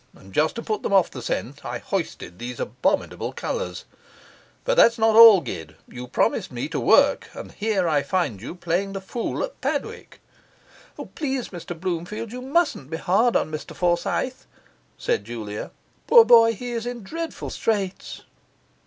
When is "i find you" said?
7.87-8.55